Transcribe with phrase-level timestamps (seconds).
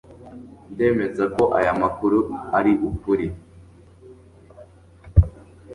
[0.73, 2.19] Ndemeza ko aya makuru
[2.57, 3.27] ari ukuri